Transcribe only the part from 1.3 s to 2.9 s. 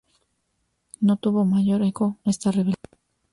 mayor eco esta rebelión.